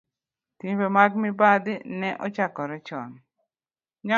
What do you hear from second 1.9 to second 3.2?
ne ochakore chon,